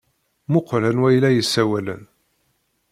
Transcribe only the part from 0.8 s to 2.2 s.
anwa ay la yessawalen.